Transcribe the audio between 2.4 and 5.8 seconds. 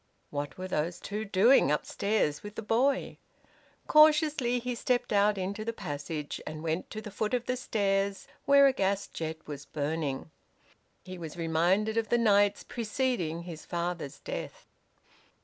with the boy? Cautiously he stepped out into the